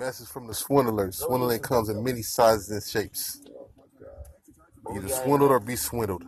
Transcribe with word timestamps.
message 0.00 0.28
from 0.28 0.46
the 0.46 0.54
swindler. 0.54 1.12
Swindling 1.12 1.60
comes 1.60 1.90
in 1.90 2.02
many 2.02 2.22
sizes 2.22 2.70
and 2.70 2.82
shapes. 2.82 3.42
Either 4.96 5.08
swindled 5.08 5.50
or 5.50 5.60
be 5.60 5.76
swindled. 5.76 6.24